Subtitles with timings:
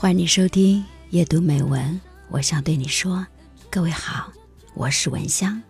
[0.00, 3.26] 欢迎你收听夜读美文，我想对你说，
[3.68, 4.32] 各位好，
[4.72, 5.60] 我是文香。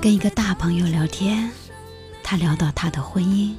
[0.00, 1.50] 跟一个大朋友聊天，
[2.22, 3.54] 他聊到他的婚姻，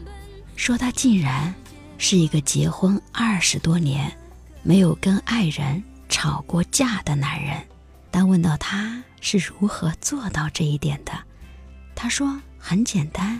[0.55, 1.53] 说他竟然
[1.99, 4.11] 是一个结婚二十多年
[4.63, 7.61] 没有跟爱人吵过架的男人。
[8.09, 11.11] 当问到他是如何做到这一点的，
[11.93, 13.39] 他说很简单，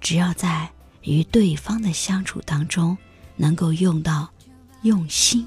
[0.00, 0.68] 只要在
[1.02, 2.98] 与对方的相处当中
[3.36, 4.28] 能够用到
[4.82, 5.46] 用心，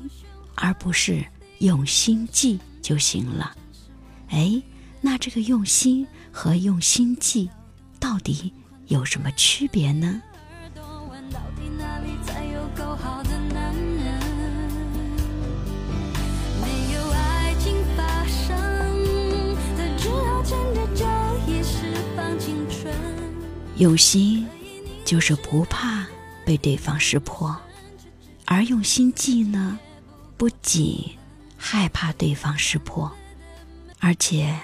[0.56, 1.26] 而不是
[1.58, 3.54] 用心计就行了。
[4.30, 4.62] 哎，
[5.02, 6.08] 那这个用心。
[6.36, 7.48] 和用心计
[8.00, 8.52] 到底
[8.88, 10.20] 有什么区别呢？
[23.78, 24.48] 用心
[25.04, 26.06] 就是不怕
[26.46, 27.56] 被对方识破，
[28.46, 29.80] 而用心计呢，
[30.38, 31.18] 不仅
[31.58, 33.12] 害怕对方识破，
[34.00, 34.58] 而且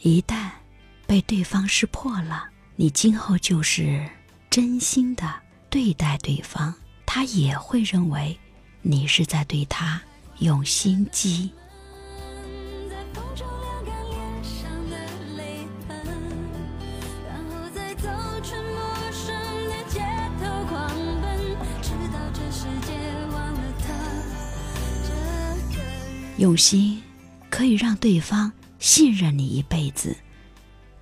[0.00, 0.50] 一旦。
[1.06, 2.44] 被对方识破了，
[2.76, 4.06] 你今后就是
[4.50, 5.36] 真心的
[5.70, 6.74] 对待对方，
[7.06, 8.38] 他也会认为
[8.82, 9.98] 你是在对他
[10.40, 11.50] 用心机。
[26.38, 27.02] 用心
[27.50, 30.16] 可以让对方信任你一辈子。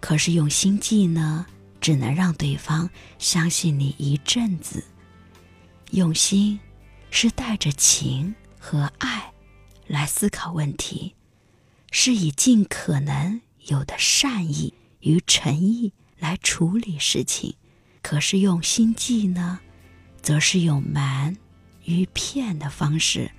[0.00, 1.44] 可是用心计呢，
[1.78, 2.88] 只能让对方
[3.18, 4.82] 相信你一阵子。
[5.90, 6.58] 用心
[7.10, 9.30] 是带着情和爱
[9.86, 11.14] 来思考问题，
[11.90, 17.54] 是以尽可能有的善意与诚意来处理事情。
[18.00, 19.60] 可是用心计呢，
[20.22, 21.36] 则是用瞒
[21.84, 23.30] 与骗的方式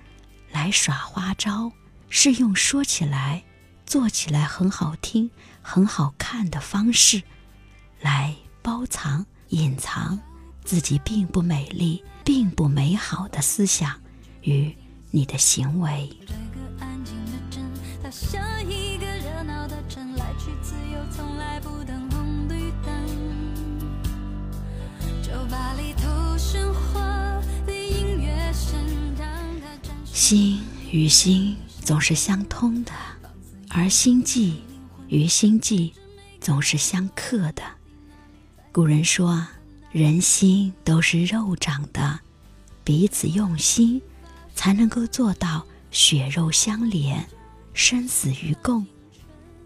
[0.52, 1.72] 来耍花招，
[2.08, 3.44] 是用说起来。
[3.86, 5.30] 做起来很好听、
[5.62, 7.22] 很好看的方式，
[8.02, 10.20] 来包藏、隐藏
[10.62, 13.98] 自己并不美丽、并不美好的思想
[14.42, 14.76] 与
[15.10, 16.10] 你的行为。
[30.12, 30.60] 心
[30.90, 31.56] 与心
[31.88, 32.92] 总是相通的。
[33.70, 34.60] 而心计
[35.08, 35.94] 与心计
[36.38, 37.62] 总是相克的。
[38.70, 39.46] 古人说
[39.90, 42.20] ：“人心都是肉长的，
[42.84, 44.02] 彼此用心，
[44.54, 47.26] 才能够做到血肉相连，
[47.72, 48.86] 生死与共。”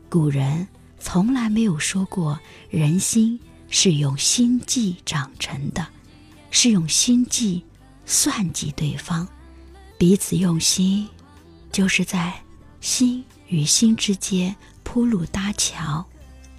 [0.09, 0.69] 古人
[1.00, 2.38] 从来没有说过
[2.71, 5.84] 人心是用心计长成的，
[6.53, 7.65] 是用心计
[8.06, 9.27] 算计对方。
[9.99, 11.09] 彼此用心，
[11.72, 12.33] 就是在
[12.81, 13.25] 心。
[13.49, 16.06] 与心之间铺路搭桥，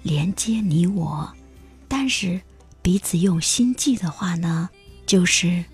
[0.04, 1.34] 连接你我。
[1.88, 2.40] 但是
[2.80, 4.70] 彼此用心计的话呢，
[5.04, 5.64] 就是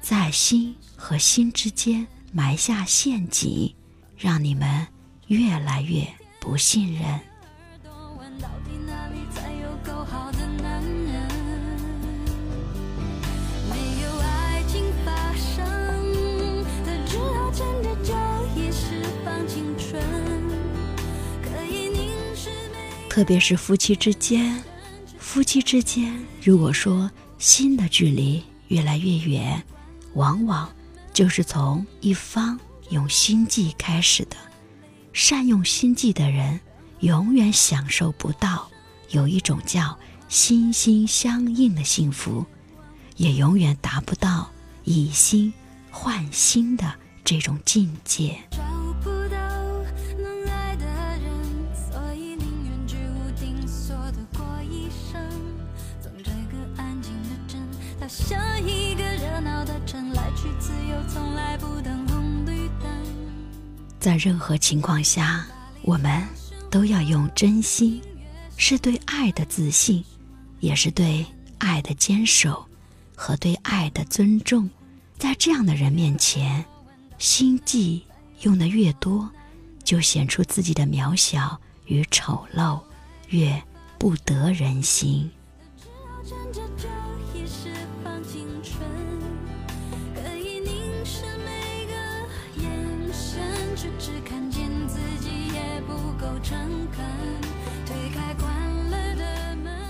[0.00, 3.74] 在心和心之间埋下陷阱，
[4.16, 4.86] 让你们
[5.26, 6.06] 越来越
[6.38, 7.18] 不信任。
[23.18, 24.62] 特别是夫妻之间，
[25.18, 29.60] 夫妻之间，如果说心的距离越来越远，
[30.14, 30.72] 往往
[31.12, 32.56] 就是从一方
[32.90, 34.36] 用心计开始的。
[35.12, 36.60] 善用心计的人，
[37.00, 38.70] 永远享受不到
[39.10, 39.98] 有一种叫
[40.28, 42.46] 心心相印的幸福，
[43.16, 44.48] 也永远达不到
[44.84, 45.52] 以心
[45.90, 46.94] 换心的
[47.24, 48.38] 这种境界。
[64.00, 65.44] 在任何情况下，
[65.82, 66.26] 我们
[66.70, 68.00] 都要用真心，
[68.56, 70.02] 是对爱的自信，
[70.60, 71.26] 也是对
[71.58, 72.64] 爱的坚守
[73.14, 74.70] 和对爱的尊重。
[75.18, 76.64] 在这样的人面前，
[77.18, 78.02] 心计
[78.42, 79.28] 用的越多，
[79.84, 82.80] 就显出自己的渺小与丑陋，
[83.28, 83.62] 越
[83.98, 85.30] 不得人心。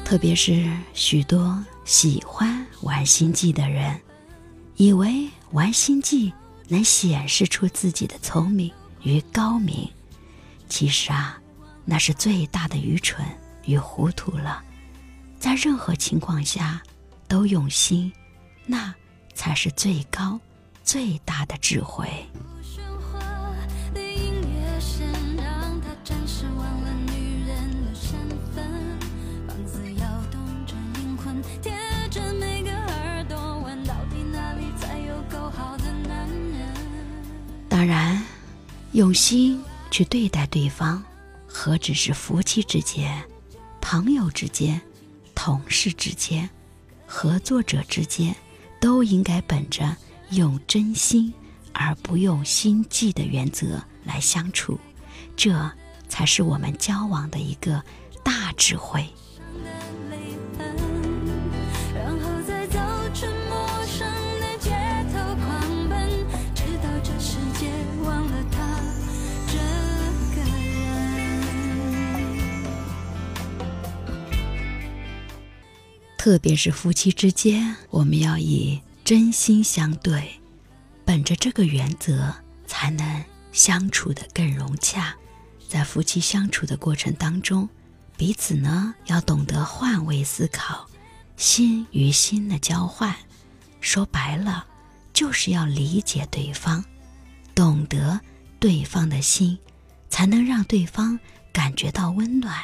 [0.05, 4.00] 特别是许多喜欢玩心计的人，
[4.77, 6.33] 以为玩心计
[6.67, 8.73] 能显示出自己的聪明
[9.03, 9.87] 与高明。
[10.67, 11.39] 其实啊，
[11.85, 13.23] 那是最大的愚蠢
[13.67, 14.62] 与糊涂了，
[15.39, 16.83] 在任何情况下
[17.27, 18.11] 都用心，
[18.65, 18.94] 那
[19.35, 20.41] 才是最高
[20.83, 22.09] 最大的智慧。
[37.79, 38.21] 当然，
[38.91, 41.01] 用心去对待对方，
[41.47, 43.23] 何止是夫妻之间、
[43.81, 44.81] 朋友之间、
[45.33, 46.51] 同事之间、
[47.07, 48.35] 合作者之间，
[48.81, 49.97] 都应该本着
[50.31, 51.33] 用真心
[51.73, 54.81] 而不用心计的原则来相处，
[55.37, 55.71] 这
[56.09, 57.81] 才是我们交往的一个
[58.25, 59.09] 大智慧。
[76.19, 80.41] 特别是夫妻之间，我们要以真心相对，
[81.05, 82.35] 本着这个原则，
[82.67, 85.15] 才能相处的更融洽。
[85.69, 87.69] 在夫妻相处的过程当中，
[88.17, 90.91] 彼此呢要懂得换位思考，
[91.37, 93.15] 心与心的交换。
[93.81, 94.67] 说白了，
[95.15, 96.85] 就是要理解对方，
[97.55, 98.20] 懂得
[98.59, 99.56] 对方的心，
[100.11, 101.19] 才能让对方
[101.53, 102.59] 感觉到温暖。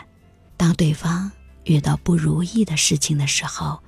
[0.56, 1.30] 当对方。
[1.64, 3.80] 遇到不如意的事情的时候，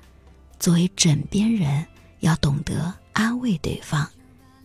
[0.59, 1.85] 作为枕边人，
[2.19, 4.07] 要懂得安慰对方，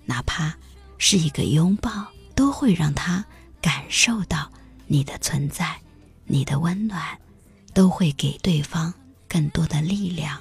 [0.05, 0.55] 哪怕
[0.99, 3.25] 是一个拥抱，都会让他
[3.61, 4.50] 感受到
[4.87, 5.79] 你的存在，
[6.25, 7.19] 你的温暖，
[7.75, 8.93] 都会给对方
[9.29, 10.41] 更多的力量。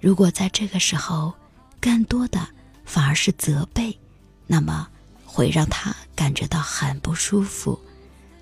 [0.00, 1.32] 如果在这个时候，
[1.80, 2.46] 更多的
[2.84, 3.98] 反而是责备，
[4.46, 4.86] 那么
[5.24, 7.80] 会让他感觉到很不舒服。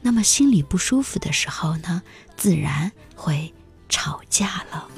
[0.02, 2.02] 那么心里不舒服的时候呢，
[2.36, 3.54] 自然会
[3.88, 4.88] 吵架了。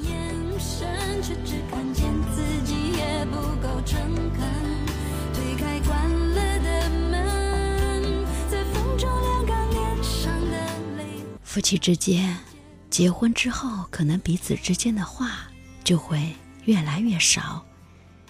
[11.43, 12.37] 夫妻之间，
[12.89, 15.47] 结婚之后，可能彼此之间的话
[15.83, 16.35] 就会
[16.65, 17.63] 越来越少。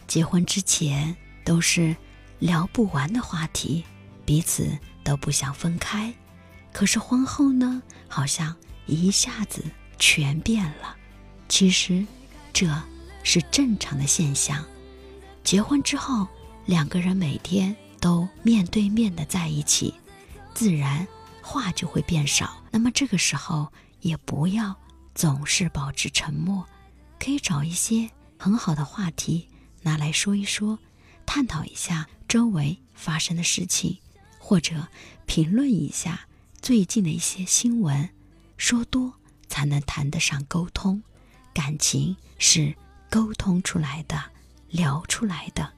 [0.05, 1.95] 结婚之前都是
[2.37, 3.83] 聊不完的话题，
[4.25, 6.13] 彼此都不想分开。
[6.75, 8.53] 可是婚后呢，好像
[8.85, 9.63] 一下子
[9.97, 10.93] 全变了。
[11.47, 12.05] 其实，
[12.51, 12.69] 这
[13.23, 14.61] 是正常的现象。
[15.41, 16.27] 结婚之后，
[16.65, 19.93] 两个人每天都面对面的在一起，
[20.53, 21.07] 自然
[21.41, 22.61] 话就会变少。
[22.71, 24.75] 那么这个时候，也不要
[25.13, 26.67] 总是保持沉默，
[27.17, 29.47] 可以找一些很好的话题
[29.81, 30.77] 拿来说一说，
[31.25, 33.97] 探讨一下周围发生的事情，
[34.39, 34.89] 或者
[35.25, 36.27] 评论一下。
[36.65, 38.09] 最近的一些新闻，
[38.57, 39.13] 说多
[39.47, 40.99] 才能谈得上沟通，
[41.53, 42.73] 感情是
[43.07, 44.19] 沟通出来的，
[44.69, 45.71] 聊出来的。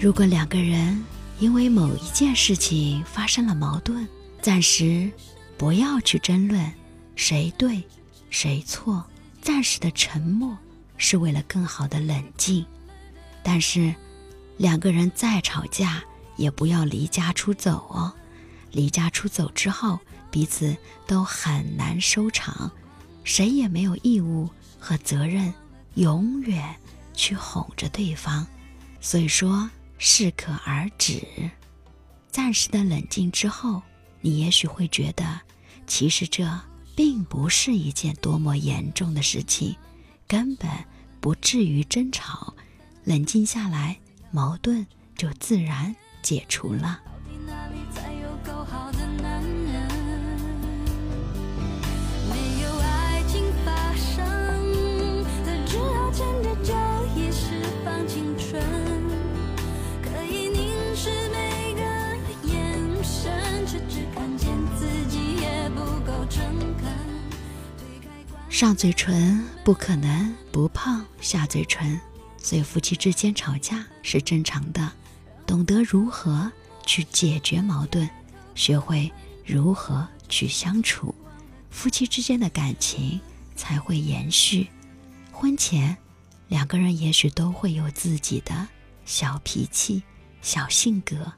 [0.00, 1.04] 如果两个人
[1.38, 4.08] 因为某一件事情发生了矛盾，
[4.40, 5.10] 暂时
[5.58, 6.72] 不要去争论
[7.16, 7.82] 谁对
[8.30, 9.04] 谁错。
[9.42, 10.56] 暂时的沉默
[10.96, 12.64] 是为了更好的冷静，
[13.42, 13.92] 但是
[14.56, 16.02] 两个人再吵架
[16.36, 18.14] 也不要离家出走哦。
[18.70, 19.98] 离家出走之后，
[20.30, 20.74] 彼此
[21.08, 22.70] 都很难收场，
[23.24, 25.52] 谁也没有义务和责任
[25.94, 26.74] 永远
[27.12, 28.46] 去哄着对方。
[29.00, 29.68] 所以说，
[29.98, 31.20] 适可而止。
[32.30, 33.82] 暂时的冷静之后，
[34.20, 35.40] 你也许会觉得，
[35.88, 36.48] 其实这。
[37.02, 39.74] 并不是一件多么严重的事情，
[40.28, 40.70] 根本
[41.20, 42.54] 不至于争吵。
[43.02, 43.98] 冷静下来，
[44.30, 47.00] 矛盾就自然解除了。
[68.62, 70.32] 上嘴唇不可能。
[70.52, 72.00] 不碰下嘴唇，
[72.38, 74.92] 所以夫妻之间吵架是正常的。
[75.44, 76.52] 懂得如何
[76.86, 78.08] 去解决矛盾，
[78.54, 79.10] 学会
[79.44, 81.12] 如何去相处，
[81.70, 83.20] 夫妻之间的感情
[83.56, 84.68] 才会延续。
[85.32, 85.96] 婚前，
[86.46, 88.68] 两个人也许都会有自己的
[89.04, 90.04] 小脾气、
[90.40, 91.32] 小性格，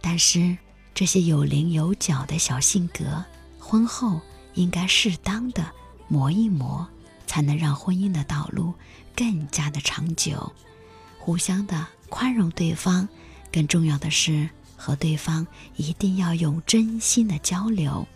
[0.00, 0.56] 但是
[0.94, 3.24] 这些有棱有角的小性格，
[3.58, 4.20] 婚后
[4.54, 5.72] 应该适当的
[6.08, 6.88] 磨一磨，
[7.26, 8.74] 才能让婚姻的道路
[9.14, 10.52] 更加的长久。
[11.18, 13.06] 互相的宽容对方，
[13.52, 15.46] 更重要的是和对方
[15.76, 18.08] 一定要用真心的交流，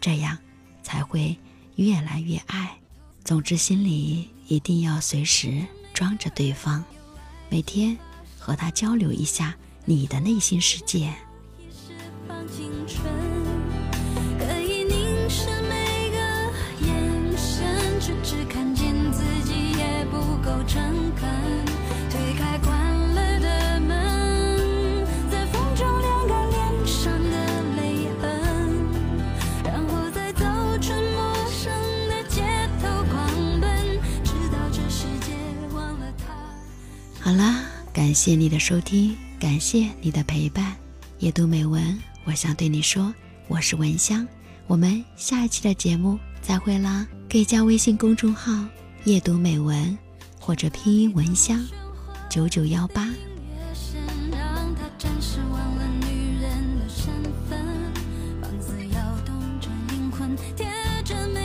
[0.00, 0.38] 这样
[0.82, 1.36] 才会
[1.74, 2.78] 越来越爱。
[3.24, 6.84] 总之，心里一定要随时装着对方，
[7.50, 7.98] 每天
[8.38, 11.12] 和他交流一下你的内心世界。
[12.28, 13.31] 好
[38.02, 40.74] 感谢你的收听，感谢你的陪伴。
[41.20, 43.14] 夜读美文，我想对你说，
[43.46, 44.26] 我是文香。
[44.66, 47.06] 我们下一期的节目再会啦！
[47.30, 48.52] 可以加微信公众号
[49.06, 49.96] “夜读美文”
[50.40, 51.64] 或者拼音“文香
[52.28, 53.08] 九九幺八”。
[60.56, 60.66] 贴
[61.04, 61.41] 着。